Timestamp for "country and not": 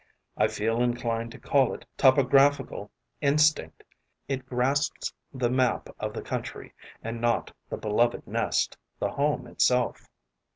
6.23-7.51